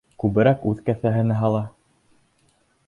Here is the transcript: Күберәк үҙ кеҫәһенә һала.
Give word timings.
Күберәк 0.21 0.63
үҙ 0.71 0.81
кеҫәһенә 0.87 1.39
һала. 1.43 1.63